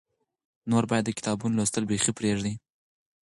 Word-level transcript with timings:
نور 0.69 0.83
باید 0.89 1.03
د 1.07 1.11
کتابونو 1.17 1.57
لوستل 1.57 1.83
بیخي 1.91 2.11
پرېږدې. 2.19 2.53